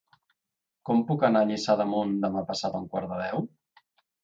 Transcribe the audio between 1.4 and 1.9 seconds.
a Lliçà